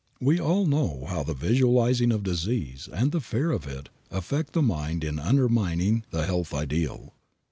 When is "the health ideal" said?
6.09-7.13